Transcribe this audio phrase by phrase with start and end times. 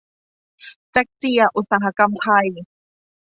[0.91, 2.47] แจ๊กเจียอุตสาหกรรม ไทย